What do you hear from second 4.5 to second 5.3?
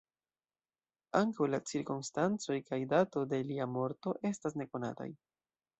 nekonataj.